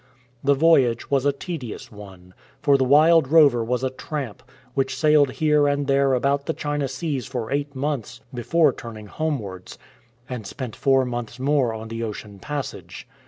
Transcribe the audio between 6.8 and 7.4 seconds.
seas